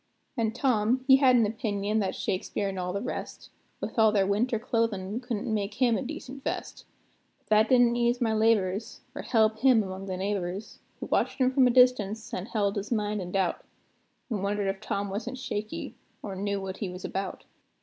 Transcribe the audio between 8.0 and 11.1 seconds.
my labors, or help him among the neighbors, Who